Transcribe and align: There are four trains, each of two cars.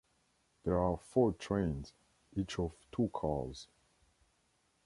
There 0.63 0.79
are 0.79 0.97
four 0.97 1.31
trains, 1.33 1.93
each 2.33 2.57
of 2.57 2.71
two 2.91 3.11
cars. 3.13 3.67